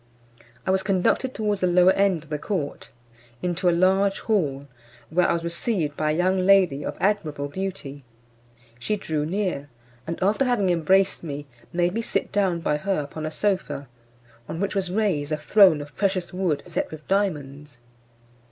[0.65, 2.89] I was conducted towards the lower end of the court,
[3.43, 4.67] into a large hall,
[5.11, 8.03] where I was received by a young lady of admirable beauty.
[8.79, 9.69] She drew near,
[10.07, 13.87] and after having embraced me, made me sit down by her upon a sofa,
[14.49, 17.77] on which was raised a throne of precious wood set with diamonds.